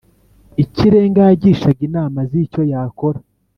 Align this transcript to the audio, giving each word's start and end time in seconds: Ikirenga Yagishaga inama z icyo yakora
Ikirenga 0.63 1.21
Yagishaga 1.29 1.81
inama 1.89 2.19
z 2.29 2.31
icyo 2.43 2.61
yakora 2.71 3.19